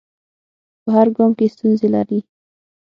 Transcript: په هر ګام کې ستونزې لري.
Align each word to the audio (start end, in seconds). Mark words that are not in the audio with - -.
په 0.83 0.89
هر 0.95 1.07
ګام 1.15 1.31
کې 1.37 1.45
ستونزې 1.53 1.87
لري. 1.95 2.19